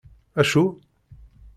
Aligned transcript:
Acu? 0.39 0.63